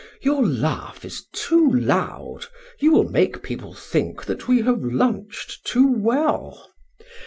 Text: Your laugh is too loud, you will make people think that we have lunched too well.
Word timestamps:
Your 0.23 0.43
laugh 0.43 1.05
is 1.05 1.27
too 1.31 1.69
loud, 1.73 2.47
you 2.79 2.91
will 2.91 3.07
make 3.07 3.43
people 3.43 3.75
think 3.75 4.25
that 4.25 4.47
we 4.47 4.63
have 4.63 4.81
lunched 4.83 5.63
too 5.63 5.91
well. 5.93 6.71